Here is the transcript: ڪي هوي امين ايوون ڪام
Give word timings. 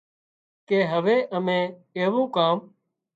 ڪي 0.67 0.79
هوي 0.91 1.17
امين 1.37 1.65
ايوون 1.97 2.25
ڪام 2.35 2.57